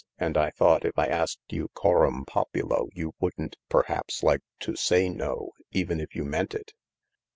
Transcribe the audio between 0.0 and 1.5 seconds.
And I thought if I asked